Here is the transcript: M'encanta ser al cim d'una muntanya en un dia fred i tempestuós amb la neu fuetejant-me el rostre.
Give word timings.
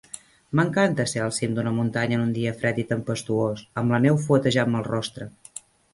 M'encanta 0.59 1.03
ser 1.11 1.19
al 1.25 1.33
cim 1.35 1.51
d'una 1.59 1.73
muntanya 1.81 2.17
en 2.19 2.23
un 2.23 2.31
dia 2.37 2.55
fred 2.63 2.79
i 2.85 2.85
tempestuós 2.93 3.65
amb 3.83 3.97
la 3.97 4.01
neu 4.07 4.19
fuetejant-me 4.27 4.81
el 4.83 4.89
rostre. 4.89 5.29